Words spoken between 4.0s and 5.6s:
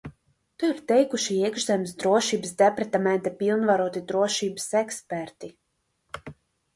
drošības eksperti.